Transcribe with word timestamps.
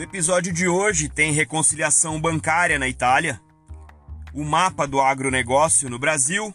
No 0.00 0.04
episódio 0.04 0.50
de 0.50 0.66
hoje 0.66 1.10
tem 1.10 1.30
reconciliação 1.30 2.18
bancária 2.18 2.78
na 2.78 2.88
Itália, 2.88 3.38
o 4.32 4.42
mapa 4.42 4.86
do 4.86 4.98
agronegócio 4.98 5.90
no 5.90 5.98
Brasil 5.98 6.54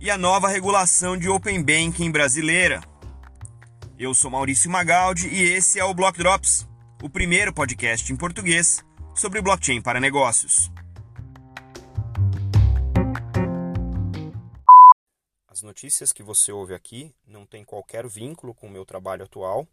e 0.00 0.10
a 0.10 0.18
nova 0.18 0.48
regulação 0.48 1.16
de 1.16 1.28
Open 1.28 1.62
Banking 1.62 2.10
brasileira. 2.10 2.80
Eu 3.96 4.12
sou 4.12 4.28
Maurício 4.28 4.68
Magaldi 4.68 5.28
e 5.28 5.40
esse 5.40 5.78
é 5.78 5.84
o 5.84 5.94
Block 5.94 6.18
Drops, 6.18 6.66
o 7.00 7.08
primeiro 7.08 7.54
podcast 7.54 8.12
em 8.12 8.16
português 8.16 8.84
sobre 9.14 9.40
blockchain 9.40 9.80
para 9.80 10.00
negócios. 10.00 10.68
As 15.48 15.62
notícias 15.62 16.12
que 16.12 16.24
você 16.24 16.50
ouve 16.50 16.74
aqui 16.74 17.14
não 17.24 17.46
têm 17.46 17.64
qualquer 17.64 18.08
vínculo 18.08 18.52
com 18.52 18.66
o 18.66 18.70
meu 18.70 18.84
trabalho 18.84 19.22
atual, 19.22 19.64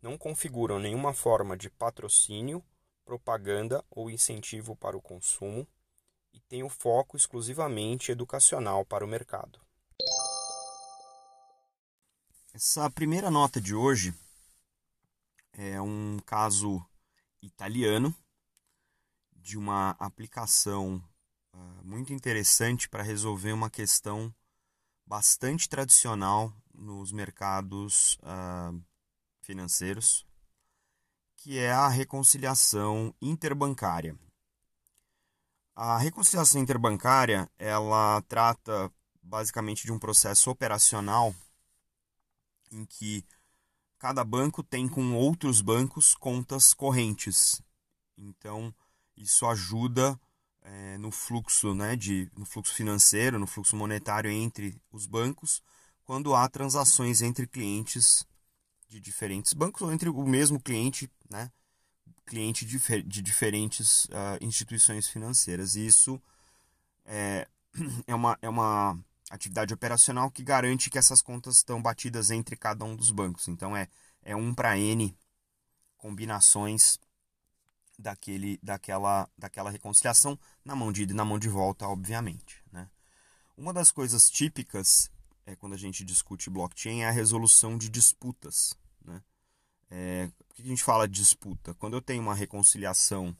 não 0.00 0.16
configuram 0.16 0.78
nenhuma 0.78 1.12
forma 1.12 1.56
de 1.56 1.68
patrocínio, 1.68 2.64
propaganda 3.04 3.84
ou 3.90 4.10
incentivo 4.10 4.76
para 4.76 4.96
o 4.96 5.02
consumo 5.02 5.66
e 6.32 6.40
têm 6.40 6.62
o 6.62 6.68
foco 6.68 7.16
exclusivamente 7.16 8.12
educacional 8.12 8.84
para 8.84 9.04
o 9.04 9.08
mercado. 9.08 9.60
Essa 12.52 12.90
primeira 12.90 13.30
nota 13.30 13.60
de 13.60 13.74
hoje 13.74 14.14
é 15.52 15.80
um 15.80 16.18
caso 16.24 16.84
italiano 17.42 18.14
de 19.32 19.56
uma 19.56 19.90
aplicação 19.98 21.02
uh, 21.54 21.84
muito 21.84 22.12
interessante 22.12 22.88
para 22.88 23.02
resolver 23.02 23.52
uma 23.52 23.70
questão 23.70 24.34
bastante 25.06 25.68
tradicional 25.68 26.52
nos 26.74 27.12
mercados 27.12 28.18
uh, 28.22 28.82
financeiros, 29.48 30.26
que 31.38 31.58
é 31.58 31.72
a 31.72 31.88
reconciliação 31.88 33.14
interbancária. 33.22 34.14
A 35.74 35.96
reconciliação 35.96 36.60
interbancária 36.60 37.50
ela 37.58 38.20
trata 38.28 38.92
basicamente 39.22 39.86
de 39.86 39.92
um 39.92 39.98
processo 39.98 40.50
operacional 40.50 41.34
em 42.70 42.84
que 42.84 43.24
cada 43.98 44.22
banco 44.22 44.62
tem 44.62 44.86
com 44.86 45.14
outros 45.14 45.62
bancos 45.62 46.14
contas 46.14 46.74
correntes. 46.74 47.62
Então 48.18 48.74
isso 49.16 49.46
ajuda 49.46 50.20
é, 50.60 50.98
no 50.98 51.10
fluxo, 51.10 51.74
né, 51.74 51.96
de, 51.96 52.30
no 52.36 52.44
fluxo 52.44 52.74
financeiro, 52.74 53.38
no 53.38 53.46
fluxo 53.46 53.74
monetário 53.74 54.30
entre 54.30 54.78
os 54.92 55.06
bancos, 55.06 55.62
quando 56.04 56.34
há 56.34 56.46
transações 56.50 57.22
entre 57.22 57.46
clientes 57.46 58.26
de 58.88 59.00
diferentes 59.00 59.52
bancos 59.52 59.82
ou 59.82 59.92
entre 59.92 60.08
o 60.08 60.26
mesmo 60.26 60.58
cliente, 60.58 61.10
né, 61.28 61.50
cliente 62.24 62.64
de, 62.64 62.78
de 63.02 63.22
diferentes 63.22 64.06
uh, 64.06 64.38
instituições 64.40 65.08
financeiras. 65.08 65.76
E 65.76 65.86
isso 65.86 66.20
é, 67.04 67.46
é, 68.06 68.14
uma, 68.14 68.38
é 68.40 68.48
uma 68.48 68.98
atividade 69.30 69.74
operacional 69.74 70.30
que 70.30 70.42
garante 70.42 70.90
que 70.90 70.98
essas 70.98 71.20
contas 71.20 71.56
estão 71.56 71.80
batidas 71.80 72.30
entre 72.30 72.56
cada 72.56 72.84
um 72.84 72.96
dos 72.96 73.10
bancos. 73.10 73.48
Então 73.48 73.76
é, 73.76 73.88
é 74.22 74.34
um 74.34 74.54
para 74.54 74.78
N 74.78 75.16
combinações 75.96 76.98
daquele, 77.98 78.58
daquela, 78.62 79.28
daquela 79.36 79.70
reconciliação 79.70 80.38
na 80.64 80.76
mão 80.76 80.92
de 80.92 81.02
ida 81.02 81.12
e 81.12 81.16
na 81.16 81.24
mão 81.24 81.38
de 81.38 81.48
volta, 81.48 81.86
obviamente. 81.86 82.62
Né? 82.70 82.88
Uma 83.56 83.72
das 83.72 83.90
coisas 83.90 84.30
típicas 84.30 85.10
é, 85.48 85.56
quando 85.56 85.72
a 85.72 85.78
gente 85.78 86.04
discute 86.04 86.50
blockchain 86.50 87.00
é 87.00 87.08
a 87.08 87.10
resolução 87.10 87.78
de 87.78 87.88
disputas. 87.88 88.74
Né? 89.02 89.22
É, 89.90 90.28
por 90.46 90.54
que 90.54 90.62
a 90.62 90.66
gente 90.66 90.84
fala 90.84 91.08
de 91.08 91.14
disputa? 91.14 91.72
Quando 91.74 91.94
eu 91.94 92.02
tenho 92.02 92.22
uma 92.22 92.34
reconciliação 92.34 93.34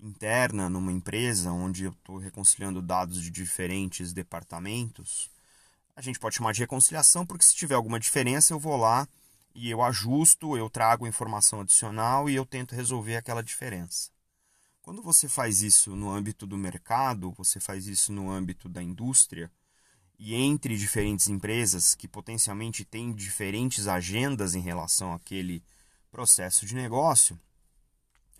interna 0.00 0.68
numa 0.68 0.90
empresa, 0.90 1.52
onde 1.52 1.84
eu 1.84 1.92
estou 1.92 2.18
reconciliando 2.18 2.82
dados 2.82 3.22
de 3.22 3.30
diferentes 3.30 4.12
departamentos, 4.12 5.30
a 5.94 6.02
gente 6.02 6.18
pode 6.18 6.34
chamar 6.34 6.52
de 6.52 6.58
reconciliação, 6.58 7.24
porque 7.24 7.44
se 7.44 7.54
tiver 7.54 7.76
alguma 7.76 8.00
diferença, 8.00 8.52
eu 8.52 8.58
vou 8.58 8.76
lá 8.76 9.06
e 9.54 9.70
eu 9.70 9.80
ajusto, 9.80 10.56
eu 10.56 10.68
trago 10.68 11.06
informação 11.06 11.60
adicional 11.60 12.28
e 12.28 12.34
eu 12.34 12.44
tento 12.44 12.74
resolver 12.74 13.14
aquela 13.14 13.42
diferença. 13.42 14.10
Quando 14.82 15.00
você 15.00 15.28
faz 15.28 15.62
isso 15.62 15.94
no 15.94 16.10
âmbito 16.10 16.48
do 16.48 16.58
mercado, 16.58 17.30
você 17.30 17.60
faz 17.60 17.86
isso 17.86 18.12
no 18.12 18.28
âmbito 18.28 18.68
da 18.68 18.82
indústria 18.82 19.48
e 20.18 20.34
entre 20.34 20.76
diferentes 20.76 21.28
empresas 21.28 21.94
que 21.94 22.08
potencialmente 22.08 22.84
têm 22.84 23.12
diferentes 23.12 23.86
agendas 23.88 24.54
em 24.54 24.60
relação 24.60 25.12
àquele 25.12 25.62
processo 26.10 26.64
de 26.64 26.74
negócio, 26.74 27.38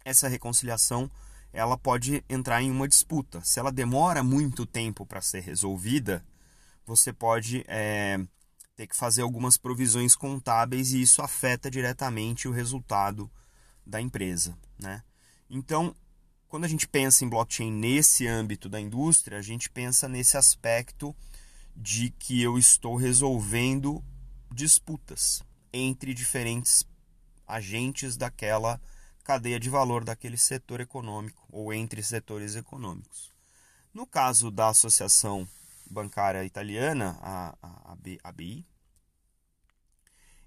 essa 0.04 0.28
reconciliação 0.28 1.10
ela 1.52 1.78
pode 1.78 2.24
entrar 2.28 2.62
em 2.62 2.70
uma 2.70 2.88
disputa. 2.88 3.40
Se 3.42 3.60
ela 3.60 3.70
demora 3.70 4.22
muito 4.22 4.66
tempo 4.66 5.06
para 5.06 5.20
ser 5.20 5.40
resolvida, 5.40 6.24
você 6.84 7.12
pode 7.12 7.64
é, 7.68 8.20
ter 8.76 8.88
que 8.88 8.96
fazer 8.96 9.22
algumas 9.22 9.56
provisões 9.56 10.16
contábeis 10.16 10.92
e 10.92 11.00
isso 11.00 11.22
afeta 11.22 11.70
diretamente 11.70 12.48
o 12.48 12.52
resultado 12.52 13.30
da 13.86 14.00
empresa. 14.00 14.56
Né? 14.78 15.02
Então, 15.48 15.94
quando 16.48 16.64
a 16.64 16.68
gente 16.68 16.88
pensa 16.88 17.24
em 17.24 17.28
blockchain 17.28 17.70
nesse 17.70 18.26
âmbito 18.26 18.68
da 18.68 18.80
indústria, 18.80 19.38
a 19.38 19.42
gente 19.42 19.70
pensa 19.70 20.08
nesse 20.08 20.36
aspecto 20.36 21.14
de 21.76 22.10
que 22.10 22.40
eu 22.40 22.58
estou 22.58 22.96
resolvendo 22.96 24.02
disputas 24.52 25.42
entre 25.72 26.14
diferentes 26.14 26.86
agentes 27.46 28.16
daquela 28.16 28.80
cadeia 29.24 29.58
de 29.58 29.68
valor 29.68 30.04
daquele 30.04 30.36
setor 30.36 30.80
econômico 30.80 31.46
ou 31.50 31.72
entre 31.72 32.02
setores 32.02 32.54
econômicos. 32.54 33.32
No 33.92 34.06
caso 34.06 34.50
da 34.50 34.68
Associação 34.68 35.48
bancária 35.90 36.44
italiana, 36.44 37.18
a, 37.20 37.56
a, 37.62 37.96
a 38.22 38.32
BI, 38.32 38.66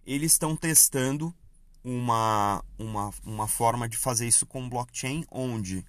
eles 0.05 0.33
estão 0.33 0.55
testando 0.55 1.35
uma, 1.83 2.63
uma, 2.77 3.11
uma 3.25 3.47
forma 3.47 3.87
de 3.87 3.97
fazer 3.97 4.27
isso 4.27 4.45
com 4.45 4.69
blockchain, 4.69 5.25
onde 5.31 5.85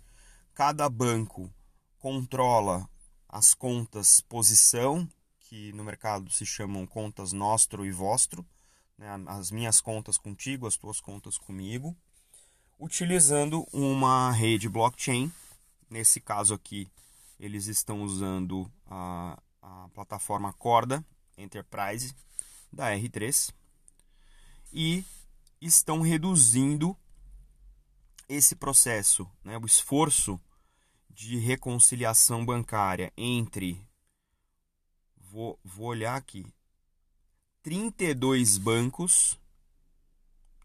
cada 0.54 0.88
banco 0.88 1.52
controla 1.98 2.88
as 3.28 3.54
contas 3.54 4.20
posição, 4.20 5.08
que 5.48 5.72
no 5.72 5.82
mercado 5.82 6.30
se 6.30 6.44
chamam 6.44 6.86
contas 6.86 7.32
nostro 7.32 7.86
e 7.86 7.90
vostro, 7.90 8.46
né? 8.98 9.08
as 9.28 9.50
minhas 9.50 9.80
contas 9.80 10.18
contigo, 10.18 10.66
as 10.66 10.76
tuas 10.76 11.00
contas 11.00 11.38
comigo, 11.38 11.96
utilizando 12.78 13.66
uma 13.72 14.30
rede 14.30 14.68
blockchain. 14.68 15.32
Nesse 15.88 16.20
caso 16.20 16.52
aqui, 16.52 16.86
eles 17.40 17.66
estão 17.66 18.02
usando 18.02 18.70
a, 18.86 19.40
a 19.62 19.88
plataforma 19.94 20.52
Corda 20.52 21.02
Enterprise 21.38 22.14
da 22.70 22.90
R3 22.94 23.50
e 24.70 25.02
estão 25.62 26.02
reduzindo 26.02 26.94
esse 28.28 28.54
processo, 28.54 29.26
né, 29.42 29.56
o 29.56 29.64
esforço 29.64 30.38
de 31.08 31.38
reconciliação 31.38 32.44
bancária 32.44 33.10
entre 33.16 33.87
vou, 35.30 35.58
vou 35.64 35.86
olhar 35.86 36.16
aqui 36.16 36.46
32 37.62 38.58
bancos 38.58 39.38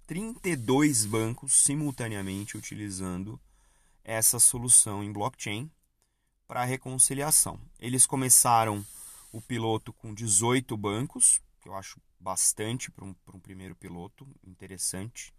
32 0.06 1.06
bancos 1.06 1.53
simultaneamente 1.53 2.57
utilizando 2.57 3.40
essa 4.03 4.40
solução 4.40 5.03
em 5.03 5.12
blockchain 5.12 5.72
para 6.47 6.66
reconciliação. 6.66 7.59
Eles 7.79 8.06
começaram 8.06 8.85
o 9.31 9.41
piloto 9.41 9.94
com 9.94 10.13
18 10.13 10.75
bancos, 10.75 11.41
que 11.62 11.69
eu 11.69 11.75
acho 11.75 12.00
bastante 12.20 12.91
para 12.91 13.05
um, 13.05 13.16
um 13.34 13.40
primeiro 13.40 13.76
piloto, 13.76 14.28
interessante. 14.46 15.34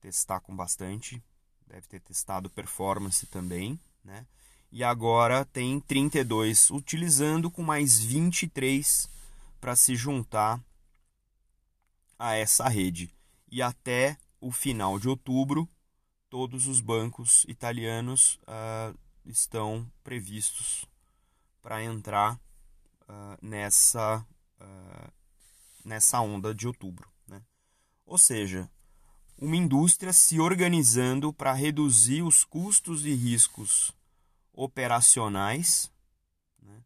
Testar 0.00 0.40
com 0.40 0.56
bastante, 0.56 1.22
deve 1.66 1.86
ter 1.86 2.00
testado 2.00 2.50
performance 2.50 3.26
também, 3.26 3.78
né? 4.02 4.26
E 4.74 4.82
agora 4.82 5.44
tem 5.44 5.78
32 5.78 6.68
utilizando 6.72 7.48
com 7.48 7.62
mais 7.62 8.00
23 8.00 9.08
para 9.60 9.76
se 9.76 9.94
juntar 9.94 10.60
a 12.18 12.34
essa 12.34 12.68
rede. 12.68 13.14
E 13.48 13.62
até 13.62 14.18
o 14.40 14.50
final 14.50 14.98
de 14.98 15.08
outubro, 15.08 15.68
todos 16.28 16.66
os 16.66 16.80
bancos 16.80 17.44
italianos 17.46 18.40
uh, 18.48 18.98
estão 19.24 19.88
previstos 20.02 20.84
para 21.62 21.80
entrar 21.80 22.34
uh, 22.34 23.38
nessa, 23.40 24.26
uh, 24.60 25.12
nessa 25.84 26.20
onda 26.20 26.52
de 26.52 26.66
outubro. 26.66 27.08
Né? 27.28 27.40
Ou 28.04 28.18
seja, 28.18 28.68
uma 29.38 29.54
indústria 29.54 30.12
se 30.12 30.40
organizando 30.40 31.32
para 31.32 31.52
reduzir 31.52 32.22
os 32.22 32.42
custos 32.42 33.06
e 33.06 33.14
riscos 33.14 33.94
operacionais. 34.54 35.90
Né? 36.62 36.82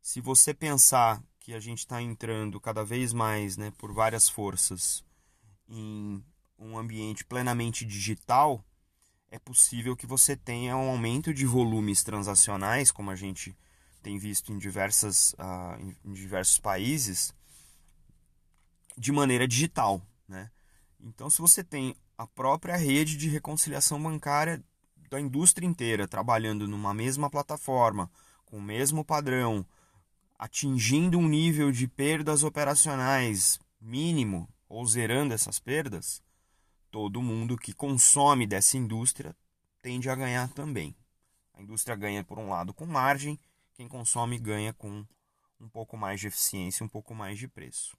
Se 0.00 0.20
você 0.20 0.54
pensar 0.54 1.22
que 1.40 1.54
a 1.54 1.60
gente 1.60 1.78
está 1.78 2.00
entrando 2.02 2.60
cada 2.60 2.84
vez 2.84 3.12
mais 3.12 3.56
né, 3.56 3.72
por 3.78 3.92
várias 3.92 4.28
forças 4.28 5.04
em 5.68 6.22
um 6.58 6.78
ambiente 6.78 7.24
plenamente 7.24 7.84
digital, 7.84 8.64
é 9.30 9.38
possível 9.38 9.96
que 9.96 10.06
você 10.06 10.36
tenha 10.36 10.76
um 10.76 10.90
aumento 10.90 11.32
de 11.34 11.46
volumes 11.46 12.02
transacionais, 12.02 12.90
como 12.90 13.10
a 13.10 13.16
gente 13.16 13.56
tem 14.02 14.18
visto 14.18 14.52
em, 14.52 14.58
diversas, 14.58 15.32
uh, 15.34 15.96
em 16.04 16.12
diversos 16.12 16.58
países, 16.58 17.34
de 18.96 19.10
maneira 19.10 19.46
digital. 19.48 20.00
Né? 20.28 20.50
Então, 21.00 21.28
se 21.28 21.40
você 21.40 21.62
tem 21.62 21.94
a 22.16 22.26
própria 22.26 22.76
rede 22.76 23.16
de 23.16 23.28
reconciliação 23.28 24.02
bancária 24.02 24.64
da 25.08 25.20
indústria 25.20 25.66
inteira 25.66 26.08
trabalhando 26.08 26.66
numa 26.66 26.92
mesma 26.92 27.30
plataforma, 27.30 28.10
com 28.44 28.58
o 28.58 28.62
mesmo 28.62 29.04
padrão, 29.04 29.64
atingindo 30.38 31.18
um 31.18 31.28
nível 31.28 31.72
de 31.72 31.88
perdas 31.88 32.42
operacionais 32.42 33.58
mínimo 33.80 34.48
ou 34.68 34.84
zerando 34.86 35.32
essas 35.32 35.58
perdas, 35.58 36.22
todo 36.90 37.22
mundo 37.22 37.56
que 37.56 37.72
consome 37.72 38.46
dessa 38.46 38.76
indústria 38.76 39.34
tende 39.80 40.10
a 40.10 40.14
ganhar 40.14 40.48
também. 40.50 40.94
A 41.54 41.62
indústria 41.62 41.96
ganha, 41.96 42.24
por 42.24 42.38
um 42.38 42.48
lado, 42.48 42.74
com 42.74 42.86
margem, 42.86 43.38
quem 43.74 43.88
consome 43.88 44.38
ganha 44.38 44.72
com 44.72 45.06
um 45.60 45.68
pouco 45.68 45.96
mais 45.96 46.20
de 46.20 46.26
eficiência, 46.26 46.84
um 46.84 46.88
pouco 46.88 47.14
mais 47.14 47.38
de 47.38 47.48
preço. 47.48 47.96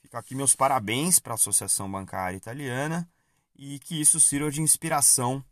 Fica 0.00 0.18
aqui 0.18 0.34
meus 0.34 0.54
parabéns 0.54 1.18
para 1.18 1.32
a 1.32 1.34
Associação 1.34 1.90
Bancária 1.90 2.36
Italiana 2.36 3.08
e 3.54 3.78
que 3.78 4.00
isso 4.00 4.18
sirva 4.18 4.50
de 4.50 4.60
inspiração 4.60 5.44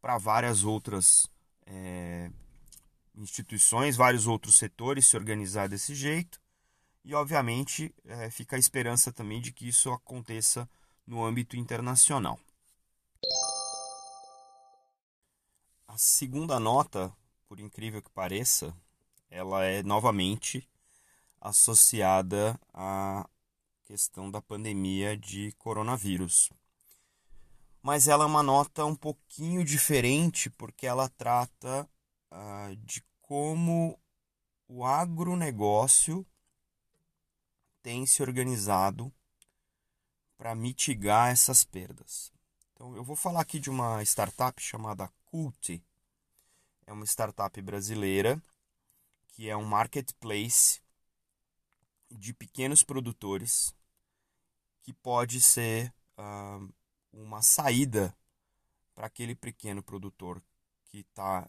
para 0.00 0.18
várias 0.18 0.64
outras 0.64 1.26
é, 1.66 2.30
instituições, 3.14 3.96
vários 3.96 4.26
outros 4.26 4.56
setores 4.56 5.06
se 5.06 5.16
organizar 5.16 5.68
desse 5.68 5.94
jeito. 5.94 6.40
E, 7.04 7.14
obviamente, 7.14 7.94
é, 8.04 8.30
fica 8.30 8.56
a 8.56 8.58
esperança 8.58 9.12
também 9.12 9.40
de 9.40 9.52
que 9.52 9.68
isso 9.68 9.90
aconteça 9.90 10.68
no 11.06 11.24
âmbito 11.24 11.56
internacional. 11.56 12.38
A 15.88 15.96
segunda 15.96 16.60
nota, 16.60 17.12
por 17.48 17.58
incrível 17.58 18.02
que 18.02 18.10
pareça, 18.10 18.74
ela 19.30 19.64
é 19.64 19.82
novamente 19.82 20.68
associada 21.40 22.58
à 22.72 23.28
questão 23.84 24.30
da 24.30 24.40
pandemia 24.40 25.16
de 25.16 25.52
coronavírus. 25.58 26.50
Mas 27.82 28.08
ela 28.08 28.24
é 28.24 28.26
uma 28.26 28.42
nota 28.42 28.84
um 28.84 28.94
pouquinho 28.94 29.64
diferente 29.64 30.50
porque 30.50 30.86
ela 30.86 31.08
trata 31.08 31.88
uh, 32.30 32.76
de 32.76 33.02
como 33.22 33.98
o 34.68 34.84
agronegócio 34.84 36.26
tem 37.82 38.04
se 38.04 38.22
organizado 38.22 39.12
para 40.36 40.54
mitigar 40.54 41.30
essas 41.30 41.64
perdas. 41.64 42.32
Então, 42.72 42.94
eu 42.96 43.04
vou 43.04 43.16
falar 43.16 43.40
aqui 43.40 43.58
de 43.58 43.68
uma 43.68 44.02
startup 44.02 44.60
chamada 44.60 45.10
Cult. 45.26 45.82
É 46.86 46.92
uma 46.92 47.04
startup 47.04 47.60
brasileira 47.60 48.42
que 49.28 49.48
é 49.48 49.56
um 49.56 49.64
marketplace 49.64 50.80
de 52.10 52.32
pequenos 52.32 52.82
produtores 52.82 53.74
que 54.82 54.92
pode 54.92 55.40
ser 55.40 55.92
uh, 56.18 56.72
uma 57.12 57.42
saída 57.42 58.14
para 58.94 59.06
aquele 59.06 59.34
pequeno 59.34 59.82
produtor 59.82 60.42
que 60.84 60.98
está 60.98 61.48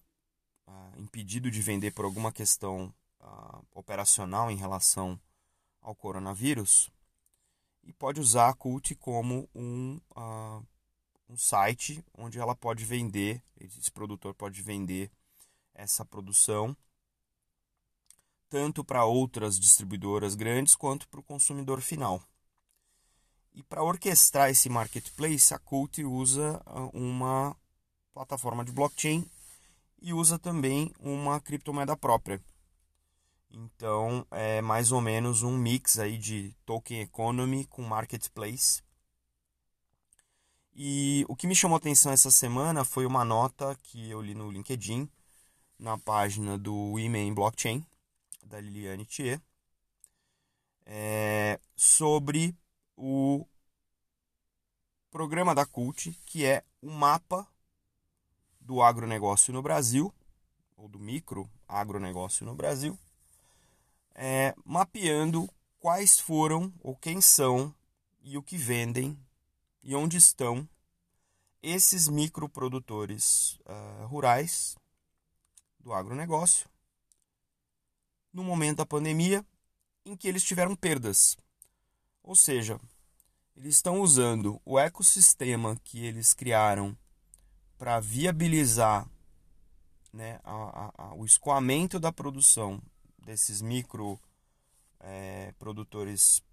uh, 0.68 1.00
impedido 1.00 1.50
de 1.52 1.62
vender 1.62 1.92
por 1.92 2.06
alguma 2.06 2.32
questão 2.32 2.94
uh, 3.20 3.66
operacional 3.74 4.50
em 4.50 4.56
relação 4.56 5.20
ao 5.82 5.96
coronavírus 5.96 6.90
e 7.84 7.92
pode 7.92 8.20
usar 8.20 8.50
a 8.50 8.54
Cult 8.54 8.96
como 8.96 9.50
um, 9.56 10.00
uh, 10.16 10.66
um 11.30 11.38
site 11.38 12.04
onde 12.18 12.40
ela 12.40 12.56
pode 12.56 12.86
vender, 12.86 13.42
esse 13.60 13.92
produtor 13.92 14.34
pode 14.34 14.62
vender 14.62 15.12
essa 15.74 16.06
produção 16.06 16.76
tanto 18.50 18.84
para 18.84 19.06
outras 19.06 19.58
distribuidoras 19.58 20.36
grandes 20.36 20.76
quanto 20.76 21.08
para 21.08 21.22
o 21.22 21.24
consumidor 21.24 21.80
final. 21.80 22.22
E 23.54 23.62
para 23.64 23.84
orquestrar 23.84 24.50
esse 24.50 24.70
marketplace, 24.70 25.54
a 25.54 25.60
Cult 25.60 26.04
usa 26.04 26.62
uma 26.94 27.56
plataforma 28.14 28.64
de 28.64 28.72
blockchain 28.72 29.26
e 30.02 30.14
usa 30.14 30.40
também 30.40 30.92
uma 31.00 31.40
criptomoeda 31.40 31.96
própria. 31.98 32.42
Então 33.50 34.26
é 34.32 34.62
mais 34.62 34.92
ou 34.92 35.02
menos 35.02 35.44
um 35.44 35.58
mix 35.58 36.00
aí 36.00 36.18
de 36.18 36.56
token 36.66 37.02
economy 37.02 37.66
com 37.66 37.82
marketplace. 37.82 38.82
E 40.74 41.26
o 41.28 41.36
que 41.36 41.48
me 41.48 41.56
chamou 41.56 41.76
atenção 41.76 42.14
essa 42.14 42.32
semana 42.32 42.86
foi 42.86 43.06
uma 43.06 43.26
nota 43.26 43.78
que 43.84 44.10
eu 44.10 44.22
li 44.22 44.34
no 44.34 44.50
LinkedIn, 44.50 45.10
na 45.78 45.98
página 45.98 46.58
do 46.58 46.74
Women 46.74 47.34
Blockchain, 47.34 47.86
da 48.44 48.62
Liliane 48.62 49.06
Thier, 49.06 49.42
é, 50.86 51.60
sobre 51.76 52.56
o 53.04 53.48
programa 55.10 55.56
da 55.56 55.66
CULT, 55.66 56.12
que 56.24 56.46
é 56.46 56.64
o 56.80 56.92
mapa 56.92 57.48
do 58.60 58.80
agronegócio 58.80 59.52
no 59.52 59.60
Brasil, 59.60 60.14
ou 60.78 60.88
do 60.88 61.00
micro 61.00 61.50
agronegócio 61.68 62.46
no 62.46 62.54
Brasil, 62.54 62.98
é, 64.14 64.54
mapeando 64.64 65.50
quais 65.80 66.20
foram 66.20 66.72
ou 66.80 66.96
quem 66.96 67.20
são 67.22 67.74
e 68.22 68.38
o 68.38 68.44
que 68.44 68.56
vendem 68.56 69.18
e 69.82 69.96
onde 69.96 70.18
estão 70.18 70.70
esses 71.64 72.08
microprodutores 72.08 73.60
uh, 73.66 74.06
rurais 74.06 74.76
do 75.80 75.92
agronegócio 75.92 76.70
no 78.32 78.44
momento 78.44 78.78
da 78.78 78.86
pandemia 78.86 79.44
em 80.06 80.16
que 80.16 80.28
eles 80.28 80.44
tiveram 80.44 80.76
perdas. 80.76 81.36
Ou 82.24 82.36
seja, 82.36 82.80
eles 83.56 83.76
estão 83.76 84.02
usando 84.02 84.62
o 84.66 84.80
ecossistema 84.80 85.76
que 85.84 86.06
eles 86.06 86.34
criaram 86.34 86.98
para 87.78 88.00
viabilizar 88.00 89.10
né, 90.14 90.40
a, 90.44 90.92
a, 90.98 91.16
o 91.16 91.26
escoamento 91.26 92.00
da 92.00 92.12
produção 92.12 92.82
desses 93.18 93.62
micro 93.62 94.20
é, 95.00 95.54
produtores 95.58 96.44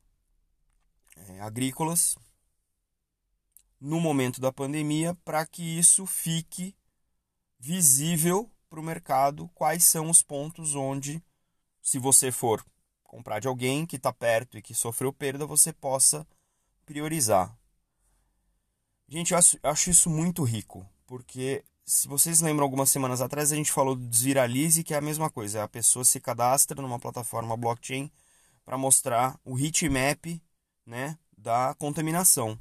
é, 1.17 1.41
agrícolas 1.41 2.17
no 3.81 4.01
momento 4.01 4.41
da 4.41 4.53
pandemia 4.53 5.15
para 5.25 5.47
que 5.47 5.63
isso 5.63 6.07
fique 6.07 6.75
visível 7.59 8.51
para 8.69 8.81
o 8.81 8.83
mercado 8.83 9.49
quais 9.55 9.85
são 9.85 10.11
os 10.11 10.23
pontos 10.23 10.75
onde 10.75 11.23
se 11.81 11.99
você 11.99 12.31
for 12.31 12.65
comprar 13.09 13.41
de 13.41 13.49
alguém 13.49 13.85
que 13.85 13.97
está 13.97 14.13
perto 14.13 14.57
e 14.57 14.63
que 14.63 14.73
sofreu 14.73 15.13
perda 15.13 15.45
você 15.45 15.73
possa 15.73 16.25
priorizar 16.87 17.59
gente 19.09 19.33
eu 19.33 19.39
acho, 19.39 19.59
eu 19.61 19.71
acho 19.71 19.91
isso 19.91 20.09
muito 20.09 20.45
rico 20.45 20.87
porque 21.07 21.65
se 21.89 22.07
vocês 22.07 22.43
lembram 22.43 22.65
algumas 22.65 22.91
semanas 22.91 23.23
atrás 23.23 23.51
a 23.51 23.57
gente 23.57 23.73
falou 23.73 23.97
do 23.97 24.07
Desviralize, 24.07 24.85
que 24.85 24.93
é 24.93 24.99
a 24.99 25.01
mesma 25.01 25.31
coisa, 25.31 25.65
a 25.65 25.69
pessoa 25.69 26.05
se 26.05 26.21
cadastra 26.21 26.83
numa 26.83 26.99
plataforma 26.99 27.57
blockchain 27.57 28.11
para 28.63 28.77
mostrar 28.77 29.41
o 29.43 29.59
heatmap 29.59 30.39
né, 30.85 31.19
da 31.37 31.75
contaminação. 31.79 32.61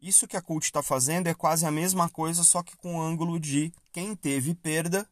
Isso 0.00 0.28
que 0.28 0.36
a 0.36 0.40
Cult 0.40 0.64
está 0.64 0.80
fazendo 0.80 1.26
é 1.26 1.34
quase 1.34 1.66
a 1.66 1.72
mesma 1.72 2.08
coisa, 2.08 2.44
só 2.44 2.62
que 2.62 2.76
com 2.76 2.96
o 2.96 3.02
ângulo 3.02 3.38
de 3.40 3.72
quem 3.92 4.14
teve 4.14 4.54
perda 4.54 5.08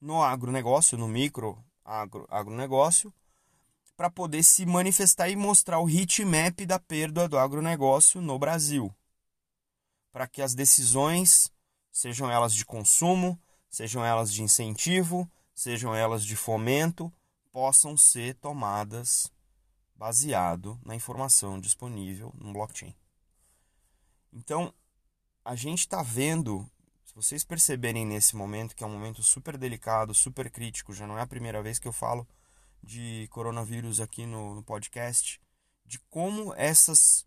no 0.00 0.22
agronegócio, 0.22 0.96
no 0.96 1.08
micro 1.08 1.58
agro, 1.84 2.24
agronegócio, 2.30 3.12
para 3.96 4.10
poder 4.10 4.42
se 4.42 4.64
manifestar 4.66 5.28
e 5.28 5.36
mostrar 5.36 5.78
o 5.80 5.88
heatmap 5.88 6.64
da 6.66 6.78
perda 6.78 7.28
do 7.28 7.38
agronegócio 7.38 8.20
no 8.20 8.38
Brasil. 8.38 8.94
Para 10.10 10.26
que 10.26 10.42
as 10.42 10.54
decisões 10.54 11.50
sejam 11.90 12.30
elas 12.30 12.54
de 12.54 12.64
consumo, 12.64 13.40
sejam 13.68 14.04
elas 14.04 14.32
de 14.32 14.42
incentivo, 14.42 15.30
sejam 15.54 15.94
elas 15.94 16.24
de 16.24 16.36
fomento, 16.36 17.12
possam 17.52 17.96
ser 17.96 18.34
tomadas 18.36 19.30
baseado 19.94 20.80
na 20.84 20.94
informação 20.94 21.60
disponível 21.60 22.32
no 22.34 22.52
blockchain. 22.52 22.94
Então, 24.32 24.74
a 25.44 25.54
gente 25.54 25.80
está 25.80 26.02
vendo, 26.02 26.68
se 27.04 27.14
vocês 27.14 27.44
perceberem 27.44 28.06
nesse 28.06 28.34
momento, 28.34 28.74
que 28.74 28.82
é 28.82 28.86
um 28.86 28.92
momento 28.92 29.22
super 29.22 29.56
delicado, 29.56 30.14
super 30.14 30.50
crítico, 30.50 30.94
já 30.94 31.06
não 31.06 31.18
é 31.18 31.20
a 31.20 31.26
primeira 31.26 31.62
vez 31.62 31.78
que 31.78 31.86
eu 31.86 31.92
falo 31.92 32.26
de 32.82 33.28
coronavírus 33.30 34.00
aqui 34.00 34.26
no, 34.26 34.54
no 34.54 34.62
podcast, 34.62 35.40
de 35.84 35.98
como 36.10 36.54
essas 36.54 37.26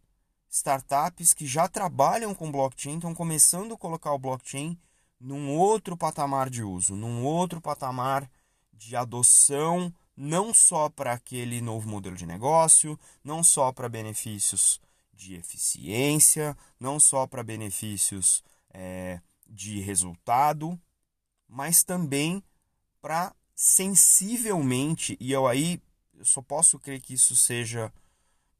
startups 0.50 1.33
que 1.33 1.45
já 1.45 1.67
trabalham 1.67 2.33
com 2.33 2.51
blockchain 2.51 2.95
estão 2.95 3.13
começando 3.13 3.74
a 3.74 3.77
colocar 3.77 4.13
o 4.13 4.19
blockchain 4.19 4.77
num 5.19 5.55
outro 5.55 5.97
patamar 5.97 6.50
de 6.50 6.63
uso, 6.63 6.95
num 6.95 7.24
outro 7.24 7.62
patamar 7.62 8.29
de 8.74 8.95
adoção, 8.95 9.93
não 10.15 10.53
só 10.53 10.89
para 10.89 11.13
aquele 11.13 11.62
novo 11.62 11.89
modelo 11.89 12.15
de 12.15 12.25
negócio, 12.25 13.00
não 13.24 13.43
só 13.43 13.71
para 13.71 13.89
benefícios 13.89 14.79
de 15.13 15.35
eficiência, 15.35 16.57
não 16.79 17.00
só 17.00 17.25
para 17.25 17.43
benefícios 17.43 18.43
é, 18.74 19.21
de 19.47 19.79
resultado, 19.79 20.79
mas 21.47 21.83
também 21.83 22.43
para 23.01 23.33
sensivelmente, 23.55 25.15
e 25.19 25.31
eu 25.31 25.47
aí 25.47 25.81
eu 26.13 26.25
só 26.25 26.41
posso 26.41 26.77
crer 26.77 27.01
que 27.01 27.13
isso 27.13 27.35
seja 27.35 27.91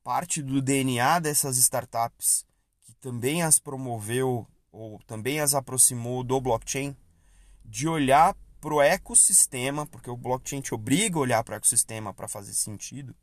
parte 0.04 0.42
do 0.42 0.62
DNA 0.62 1.20
dessas 1.20 1.58
startups, 1.58 2.46
que 2.82 2.94
também 2.96 3.44
as 3.44 3.60
promoveu 3.60 4.48
ou 4.72 5.00
também 5.06 5.40
as 5.40 5.54
aproximou 5.54 6.24
do 6.24 6.40
blockchain, 6.40 6.96
de 7.64 7.88
olhar 7.88 8.36
para 8.60 8.74
o 8.74 8.82
ecossistema, 8.82 9.86
porque 9.86 10.10
o 10.10 10.18
blockchain 10.18 10.62
te 10.62 10.74
obriga 10.74 11.18
a 11.18 11.22
olhar 11.22 11.44
para 11.44 11.54
o 11.54 11.58
ecossistema 11.58 12.14
para 12.14 12.28
fazer 12.28 12.54
sentido, 12.54 13.16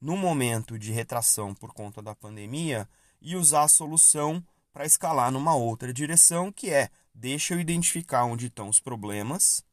no 0.00 0.16
momento 0.16 0.78
de 0.78 0.92
retração 0.92 1.54
por 1.54 1.72
conta 1.72 2.02
da 2.02 2.14
pandemia, 2.14 2.88
e 3.20 3.36
usar 3.36 3.64
a 3.64 3.68
solução 3.68 4.42
para 4.72 4.86
escalar 4.86 5.30
numa 5.30 5.54
outra 5.54 5.92
direção, 5.92 6.52
que 6.52 6.70
é 6.70 6.88
deixa 7.14 7.54
eu 7.54 7.60
identificar 7.60 8.24
onde 8.24 8.46
estão 8.46 8.68
os 8.68 8.80
problemas 8.80 9.64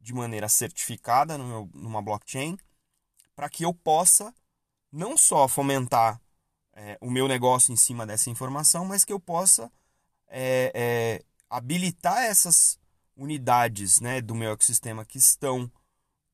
de 0.00 0.12
maneira 0.14 0.48
certificada 0.48 1.36
meu, 1.36 1.68
numa 1.74 2.02
blockchain, 2.02 2.56
para 3.34 3.48
que 3.48 3.64
eu 3.64 3.74
possa 3.74 4.34
não 4.90 5.16
só 5.16 5.46
fomentar 5.46 6.20
é, 6.72 6.96
o 7.00 7.10
meu 7.10 7.26
negócio 7.28 7.72
em 7.72 7.76
cima 7.76 8.06
dessa 8.06 8.30
informação, 8.30 8.84
mas 8.84 9.04
que 9.04 9.12
eu 9.12 9.20
possa 9.20 9.70
é, 10.28 10.72
é, 10.74 11.24
habilitar 11.50 12.22
essas 12.24 12.78
unidades 13.16 14.00
né, 14.00 14.20
do 14.20 14.34
meu 14.34 14.52
ecossistema 14.52 15.04
que 15.04 15.18
estão 15.18 15.70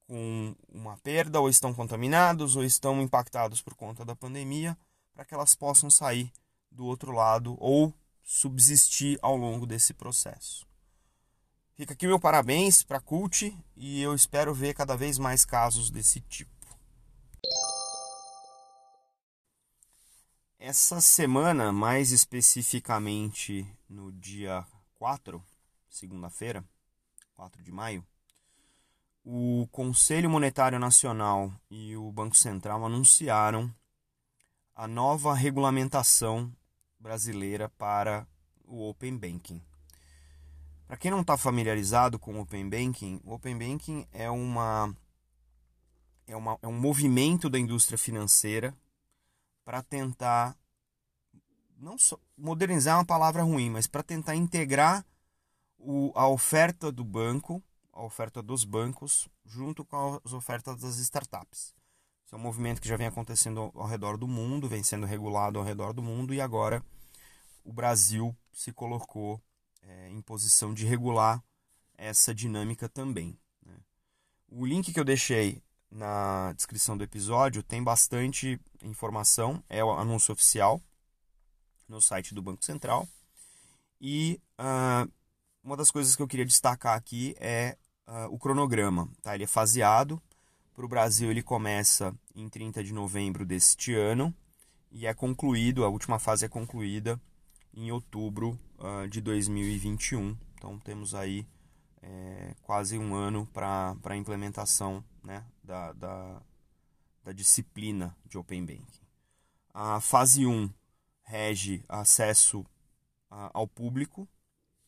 com 0.06 0.54
uma 0.68 0.98
perda, 0.98 1.40
ou 1.40 1.48
estão 1.48 1.72
contaminados, 1.72 2.56
ou 2.56 2.64
estão 2.64 3.00
impactados 3.00 3.62
por 3.62 3.74
conta 3.74 4.04
da 4.04 4.14
pandemia, 4.14 4.76
para 5.14 5.24
que 5.24 5.34
elas 5.34 5.54
possam 5.54 5.88
sair 5.88 6.30
do 6.70 6.84
outro 6.84 7.12
lado 7.12 7.56
ou 7.58 7.92
subsistir 8.22 9.18
ao 9.22 9.36
longo 9.36 9.66
desse 9.66 9.94
processo. 9.94 10.66
Fica 11.76 11.92
aqui 11.92 12.06
meu 12.06 12.20
parabéns 12.20 12.84
para 12.84 12.98
a 12.98 13.00
Cult 13.00 13.52
e 13.76 14.00
eu 14.00 14.14
espero 14.14 14.54
ver 14.54 14.74
cada 14.74 14.96
vez 14.96 15.18
mais 15.18 15.44
casos 15.44 15.90
desse 15.90 16.20
tipo. 16.20 16.52
Essa 20.56 21.00
semana, 21.00 21.72
mais 21.72 22.12
especificamente 22.12 23.66
no 23.88 24.12
dia 24.12 24.64
4, 24.94 25.44
segunda-feira, 25.90 26.64
4 27.34 27.60
de 27.60 27.72
maio, 27.72 28.06
o 29.24 29.66
Conselho 29.72 30.30
Monetário 30.30 30.78
Nacional 30.78 31.52
e 31.68 31.96
o 31.96 32.12
Banco 32.12 32.36
Central 32.36 32.84
anunciaram 32.86 33.68
a 34.76 34.86
nova 34.86 35.34
regulamentação 35.34 36.54
brasileira 37.00 37.68
para 37.68 38.24
o 38.64 38.88
Open 38.88 39.18
Banking. 39.18 39.73
Para 40.86 40.96
quem 40.96 41.10
não 41.10 41.22
está 41.22 41.36
familiarizado 41.36 42.18
com 42.18 42.34
o 42.34 42.40
Open 42.40 42.68
Banking, 42.68 43.20
o 43.24 43.32
Open 43.32 43.56
Banking 43.56 44.06
é, 44.12 44.30
uma, 44.30 44.94
é, 46.26 46.36
uma, 46.36 46.58
é 46.62 46.68
um 46.68 46.78
movimento 46.78 47.48
da 47.48 47.58
indústria 47.58 47.96
financeira 47.96 48.74
para 49.64 49.82
tentar 49.82 50.56
não 51.78 51.98
só 51.98 52.18
modernizar 52.36 52.94
é 52.94 52.98
uma 52.98 53.04
palavra 53.04 53.42
ruim, 53.42 53.70
mas 53.70 53.86
para 53.86 54.02
tentar 54.02 54.34
integrar 54.34 55.04
o, 55.78 56.12
a 56.14 56.28
oferta 56.28 56.90
do 56.90 57.04
banco, 57.04 57.62
a 57.92 58.02
oferta 58.02 58.42
dos 58.42 58.64
bancos, 58.64 59.28
junto 59.44 59.84
com 59.84 60.20
as 60.24 60.32
ofertas 60.32 60.80
das 60.80 60.98
startups. 60.98 61.74
Esse 62.24 62.34
é 62.34 62.36
um 62.36 62.40
movimento 62.40 62.80
que 62.80 62.88
já 62.88 62.96
vem 62.96 63.06
acontecendo 63.06 63.70
ao 63.74 63.86
redor 63.86 64.16
do 64.16 64.26
mundo, 64.26 64.68
vem 64.68 64.82
sendo 64.82 65.06
regulado 65.06 65.58
ao 65.58 65.64
redor 65.64 65.92
do 65.92 66.02
mundo 66.02 66.32
e 66.32 66.40
agora 66.40 66.82
o 67.64 67.72
Brasil 67.72 68.34
se 68.52 68.72
colocou 68.72 69.40
é, 69.86 70.10
em 70.10 70.20
posição 70.20 70.72
de 70.72 70.86
regular 70.86 71.42
essa 71.96 72.34
dinâmica 72.34 72.88
também. 72.88 73.38
Né? 73.64 73.74
O 74.48 74.66
link 74.66 74.92
que 74.92 74.98
eu 74.98 75.04
deixei 75.04 75.62
na 75.90 76.52
descrição 76.54 76.96
do 76.96 77.04
episódio 77.04 77.62
tem 77.62 77.82
bastante 77.82 78.60
informação, 78.82 79.62
é 79.68 79.82
o 79.84 79.92
anúncio 79.92 80.32
oficial 80.32 80.82
no 81.88 82.00
site 82.00 82.34
do 82.34 82.42
Banco 82.42 82.64
Central. 82.64 83.08
E 84.00 84.40
uh, 84.58 85.10
uma 85.62 85.76
das 85.76 85.90
coisas 85.90 86.16
que 86.16 86.22
eu 86.22 86.26
queria 86.26 86.44
destacar 86.44 86.96
aqui 86.96 87.34
é 87.38 87.76
uh, 88.08 88.26
o 88.30 88.38
cronograma. 88.38 89.08
Tá? 89.22 89.34
Ele 89.34 89.44
é 89.44 89.48
faseado. 89.48 90.20
Para 90.74 90.84
o 90.84 90.88
Brasil, 90.88 91.30
ele 91.30 91.42
começa 91.42 92.12
em 92.34 92.48
30 92.48 92.82
de 92.82 92.92
novembro 92.92 93.46
deste 93.46 93.94
ano 93.94 94.34
e 94.90 95.06
é 95.06 95.14
concluído, 95.14 95.84
a 95.84 95.88
última 95.88 96.18
fase 96.18 96.44
é 96.44 96.48
concluída 96.48 97.20
em 97.74 97.90
outubro 97.90 98.58
uh, 98.78 99.08
de 99.08 99.20
2021. 99.20 100.36
Então, 100.54 100.78
temos 100.78 101.14
aí 101.14 101.46
é, 102.00 102.54
quase 102.62 102.98
um 102.98 103.14
ano 103.14 103.46
para 103.46 103.96
a 104.04 104.16
implementação 104.16 105.04
né, 105.22 105.44
da, 105.62 105.92
da, 105.92 106.42
da, 107.24 107.32
disciplina 107.32 108.16
de 108.26 108.38
Open 108.38 108.64
Banking. 108.64 109.04
A 109.72 110.00
fase 110.00 110.46
1 110.46 110.70
rege 111.22 111.84
acesso 111.88 112.64
ao 113.52 113.66
público 113.66 114.28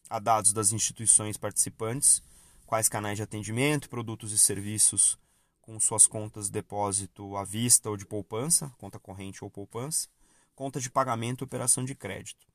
a 0.08 0.20
dados 0.20 0.52
das 0.52 0.72
instituições 0.72 1.36
participantes, 1.36 2.22
quais 2.64 2.88
canais 2.88 3.16
de 3.16 3.22
atendimento, 3.22 3.88
produtos 3.88 4.30
e 4.30 4.38
serviços 4.38 5.18
com 5.60 5.80
suas 5.80 6.06
contas 6.06 6.46
de 6.46 6.52
depósito 6.52 7.36
à 7.36 7.42
vista 7.42 7.90
ou 7.90 7.96
de 7.96 8.06
poupança, 8.06 8.72
conta 8.78 9.00
corrente 9.00 9.42
ou 9.42 9.50
poupança, 9.50 10.08
conta 10.54 10.80
de 10.80 10.88
pagamento 10.88 11.42
e 11.42 11.44
operação 11.44 11.84
de 11.84 11.94
crédito. 11.94 12.46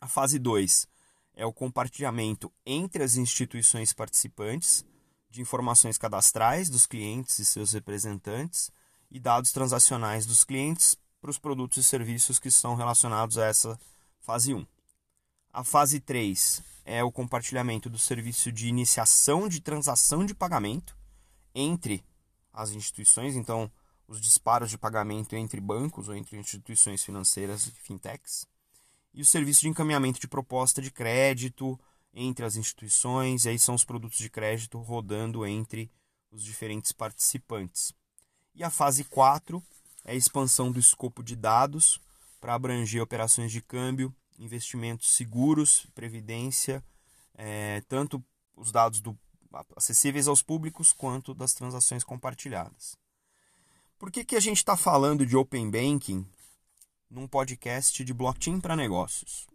A 0.00 0.06
fase 0.06 0.38
2 0.38 0.86
é 1.34 1.46
o 1.46 1.52
compartilhamento 1.52 2.52
entre 2.64 3.02
as 3.02 3.16
instituições 3.16 3.92
participantes 3.94 4.84
de 5.30 5.40
informações 5.40 5.96
cadastrais 5.96 6.68
dos 6.68 6.86
clientes 6.86 7.38
e 7.38 7.44
seus 7.44 7.72
representantes 7.72 8.70
e 9.10 9.18
dados 9.18 9.52
transacionais 9.52 10.26
dos 10.26 10.44
clientes 10.44 10.96
para 11.20 11.30
os 11.30 11.38
produtos 11.38 11.78
e 11.78 11.84
serviços 11.84 12.38
que 12.38 12.50
são 12.50 12.74
relacionados 12.74 13.38
a 13.38 13.46
essa 13.46 13.78
fase 14.20 14.52
1. 14.52 14.66
A 15.52 15.64
fase 15.64 15.98
3 15.98 16.62
é 16.84 17.02
o 17.02 17.10
compartilhamento 17.10 17.88
do 17.88 17.98
serviço 17.98 18.52
de 18.52 18.68
iniciação 18.68 19.48
de 19.48 19.60
transação 19.60 20.26
de 20.26 20.34
pagamento 20.34 20.96
entre 21.54 22.04
as 22.52 22.70
instituições, 22.70 23.34
então 23.34 23.70
os 24.06 24.20
disparos 24.20 24.70
de 24.70 24.76
pagamento 24.76 25.34
entre 25.34 25.60
bancos 25.60 26.08
ou 26.08 26.14
entre 26.14 26.36
instituições 26.36 27.02
financeiras 27.02 27.66
e 27.66 27.70
fintechs, 27.72 28.46
e 29.16 29.22
o 29.22 29.24
serviço 29.24 29.62
de 29.62 29.68
encaminhamento 29.68 30.20
de 30.20 30.28
proposta 30.28 30.82
de 30.82 30.90
crédito 30.90 31.80
entre 32.12 32.44
as 32.44 32.56
instituições, 32.56 33.44
e 33.44 33.48
aí 33.48 33.58
são 33.58 33.74
os 33.74 33.84
produtos 33.84 34.18
de 34.18 34.28
crédito 34.28 34.78
rodando 34.78 35.46
entre 35.46 35.90
os 36.30 36.44
diferentes 36.44 36.92
participantes. 36.92 37.92
E 38.54 38.62
a 38.62 38.70
fase 38.70 39.04
4 39.04 39.62
é 40.04 40.12
a 40.12 40.14
expansão 40.14 40.70
do 40.70 40.78
escopo 40.78 41.22
de 41.22 41.34
dados 41.34 41.98
para 42.40 42.54
abranger 42.54 43.02
operações 43.02 43.50
de 43.50 43.62
câmbio, 43.62 44.14
investimentos 44.38 45.14
seguros, 45.14 45.86
previdência, 45.94 46.84
é, 47.34 47.82
tanto 47.88 48.22
os 48.54 48.70
dados 48.70 49.00
do, 49.00 49.18
acessíveis 49.74 50.28
aos 50.28 50.42
públicos 50.42 50.92
quanto 50.92 51.32
das 51.32 51.54
transações 51.54 52.04
compartilhadas. 52.04 52.96
Por 53.98 54.10
que, 54.10 54.24
que 54.24 54.36
a 54.36 54.40
gente 54.40 54.58
está 54.58 54.76
falando 54.76 55.24
de 55.24 55.36
Open 55.36 55.70
Banking 55.70 56.26
num 57.10 57.26
podcast 57.26 58.04
de 58.04 58.12
blockchain 58.12 58.60
para 58.60 58.76
negócios? 58.76 59.46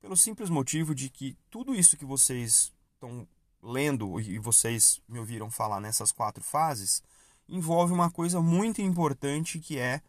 Pelo 0.00 0.16
simples 0.16 0.50
motivo 0.50 0.94
de 0.94 1.08
que 1.10 1.36
tudo 1.50 1.74
isso 1.74 1.96
que 1.96 2.04
vocês 2.04 2.72
estão 2.94 3.26
lendo 3.62 4.20
e 4.20 4.38
vocês 4.38 5.00
me 5.08 5.18
ouviram 5.18 5.50
falar 5.50 5.80
nessas 5.80 6.12
quatro 6.12 6.42
fases 6.42 7.02
envolve 7.48 7.92
uma 7.92 8.10
coisa 8.10 8.40
muito 8.40 8.80
importante 8.80 9.58
que 9.58 9.78
é 9.78 10.00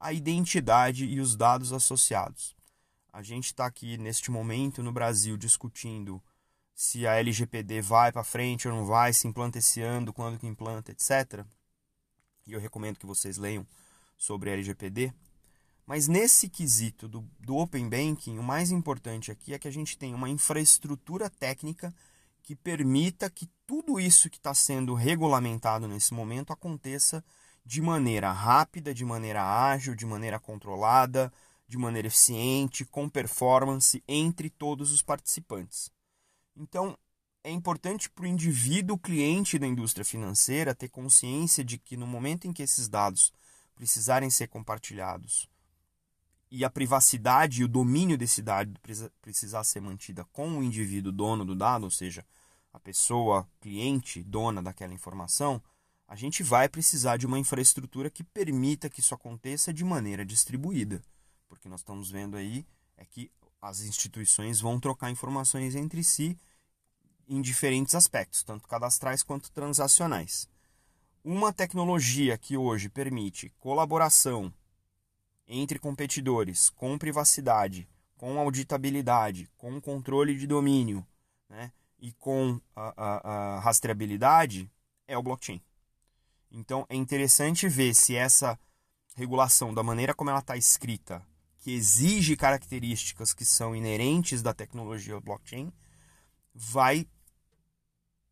a 0.00 0.12
identidade 0.12 1.04
e 1.04 1.20
os 1.20 1.34
dados 1.34 1.72
associados. 1.72 2.56
A 3.12 3.22
gente 3.22 3.46
está 3.46 3.66
aqui 3.66 3.98
neste 3.98 4.30
momento 4.30 4.82
no 4.82 4.92
Brasil 4.92 5.36
discutindo 5.36 6.22
se 6.74 7.06
a 7.06 7.16
LGPD 7.16 7.80
vai 7.80 8.12
para 8.12 8.22
frente 8.22 8.68
ou 8.68 8.74
não 8.74 8.86
vai, 8.86 9.12
se 9.12 9.26
implanta 9.26 9.58
esse 9.58 9.82
ano, 9.82 10.12
quando 10.12 10.38
que 10.38 10.46
implanta, 10.46 10.92
etc. 10.92 11.44
E 12.46 12.52
eu 12.52 12.60
recomendo 12.60 12.98
que 12.98 13.06
vocês 13.06 13.36
leiam 13.36 13.66
sobre 14.16 14.50
a 14.50 14.52
LGPD. 14.52 15.12
Mas 15.88 16.06
nesse 16.06 16.50
quesito 16.50 17.08
do, 17.08 17.26
do 17.40 17.56
Open 17.56 17.88
Banking, 17.88 18.36
o 18.38 18.42
mais 18.42 18.70
importante 18.70 19.30
aqui 19.32 19.54
é 19.54 19.58
que 19.58 19.66
a 19.66 19.70
gente 19.70 19.96
tem 19.96 20.12
uma 20.12 20.28
infraestrutura 20.28 21.30
técnica 21.30 21.94
que 22.42 22.54
permita 22.54 23.30
que 23.30 23.48
tudo 23.66 23.98
isso 23.98 24.28
que 24.28 24.36
está 24.36 24.52
sendo 24.52 24.92
regulamentado 24.92 25.88
nesse 25.88 26.12
momento 26.12 26.52
aconteça 26.52 27.24
de 27.64 27.80
maneira 27.80 28.30
rápida, 28.30 28.92
de 28.92 29.02
maneira 29.02 29.42
ágil, 29.42 29.94
de 29.94 30.04
maneira 30.04 30.38
controlada, 30.38 31.32
de 31.66 31.78
maneira 31.78 32.08
eficiente, 32.08 32.84
com 32.84 33.08
performance 33.08 34.04
entre 34.06 34.50
todos 34.50 34.92
os 34.92 35.00
participantes. 35.00 35.90
Então, 36.54 36.98
é 37.42 37.50
importante 37.50 38.10
para 38.10 38.24
o 38.24 38.28
indivíduo 38.28 38.98
cliente 38.98 39.58
da 39.58 39.66
indústria 39.66 40.04
financeira 40.04 40.74
ter 40.74 40.90
consciência 40.90 41.64
de 41.64 41.78
que 41.78 41.96
no 41.96 42.06
momento 42.06 42.46
em 42.46 42.52
que 42.52 42.62
esses 42.62 42.90
dados 42.90 43.32
precisarem 43.74 44.28
ser 44.28 44.48
compartilhados 44.48 45.48
e 46.50 46.64
a 46.64 46.70
privacidade 46.70 47.60
e 47.60 47.64
o 47.64 47.68
domínio 47.68 48.16
desse 48.16 48.40
dado 48.40 48.78
precisar 49.20 49.64
ser 49.64 49.80
mantida 49.80 50.24
com 50.32 50.58
o 50.58 50.62
indivíduo 50.62 51.12
dono 51.12 51.44
do 51.44 51.54
dado, 51.54 51.84
ou 51.84 51.90
seja, 51.90 52.24
a 52.72 52.80
pessoa 52.80 53.48
cliente 53.60 54.22
dona 54.22 54.62
daquela 54.62 54.92
informação, 54.92 55.62
a 56.06 56.16
gente 56.16 56.42
vai 56.42 56.68
precisar 56.68 57.18
de 57.18 57.26
uma 57.26 57.38
infraestrutura 57.38 58.08
que 58.08 58.24
permita 58.24 58.88
que 58.88 59.00
isso 59.00 59.14
aconteça 59.14 59.72
de 59.72 59.84
maneira 59.84 60.24
distribuída. 60.24 61.02
Porque 61.48 61.68
nós 61.68 61.80
estamos 61.80 62.10
vendo 62.10 62.36
aí 62.36 62.66
é 62.96 63.04
que 63.04 63.30
as 63.60 63.80
instituições 63.80 64.60
vão 64.60 64.80
trocar 64.80 65.10
informações 65.10 65.74
entre 65.74 66.02
si 66.02 66.38
em 67.26 67.42
diferentes 67.42 67.94
aspectos, 67.94 68.42
tanto 68.42 68.66
cadastrais 68.66 69.22
quanto 69.22 69.50
transacionais. 69.50 70.48
Uma 71.22 71.52
tecnologia 71.52 72.38
que 72.38 72.56
hoje 72.56 72.88
permite 72.88 73.52
colaboração 73.58 74.52
entre 75.48 75.78
competidores 75.78 76.68
com 76.70 76.98
privacidade, 76.98 77.88
com 78.16 78.38
auditabilidade, 78.38 79.48
com 79.56 79.80
controle 79.80 80.36
de 80.36 80.46
domínio 80.46 81.04
né, 81.48 81.72
e 81.98 82.12
com 82.12 82.60
a, 82.76 82.92
a, 82.96 83.56
a 83.56 83.60
rastreabilidade 83.60 84.70
é 85.06 85.16
o 85.16 85.22
blockchain. 85.22 85.60
Então 86.50 86.86
é 86.88 86.94
interessante 86.94 87.66
ver 87.68 87.94
se 87.94 88.14
essa 88.14 88.58
regulação, 89.14 89.72
da 89.72 89.82
maneira 89.82 90.14
como 90.14 90.30
ela 90.30 90.38
está 90.38 90.56
escrita, 90.56 91.26
que 91.58 91.72
exige 91.72 92.36
características 92.36 93.32
que 93.32 93.44
são 93.44 93.74
inerentes 93.74 94.42
da 94.42 94.54
tecnologia 94.54 95.20
blockchain, 95.20 95.72
vai 96.54 97.06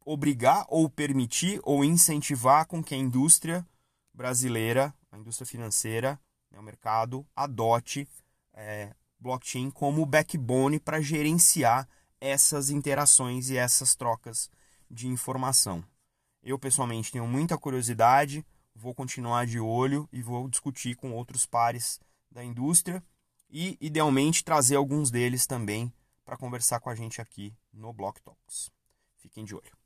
obrigar 0.04 0.64
ou 0.68 0.88
permitir 0.88 1.61
ou 1.64 1.85
incentivar 1.85 2.66
com 2.66 2.82
que 2.82 2.94
a 2.94 2.99
indústria 2.99 3.66
brasileira, 4.14 4.94
a 5.11 5.18
indústria 5.18 5.46
financeira, 5.46 6.20
né, 6.50 6.59
o 6.59 6.62
mercado, 6.62 7.26
adote 7.35 8.09
é, 8.53 8.95
blockchain 9.19 9.71
como 9.71 10.07
backbone 10.07 10.79
para 10.81 11.00
gerenciar 11.00 11.88
essas 12.21 12.71
interações 12.71 13.50
e 13.50 13.57
essas 13.57 13.95
trocas 13.95 14.50
de 14.91 15.07
informação. 15.07 15.85
Eu 16.43 16.59
pessoalmente 16.59 17.12
tenho 17.12 17.26
muita 17.26 17.59
curiosidade, 17.59 18.45
vou 18.75 18.95
continuar 18.95 19.47
de 19.47 19.59
olho 19.59 20.09
e 20.12 20.23
vou 20.23 20.49
discutir 20.49 20.95
com 20.95 21.12
outros 21.12 21.45
pares 21.45 22.00
da 22.31 22.45
indústria 22.45 23.03
e, 23.50 23.76
idealmente, 23.81 24.45
trazer 24.45 24.76
alguns 24.76 25.11
deles 25.11 25.47
também 25.47 25.93
para 26.25 26.37
conversar 26.37 26.81
com 26.81 26.91
a 26.91 26.95
gente 26.95 27.21
aqui 27.21 27.55
no 27.73 27.93
Block 27.93 28.21
Talks. 28.23 28.71
Fiquem 29.17 29.45
de 29.45 29.55
olho. 29.55 29.86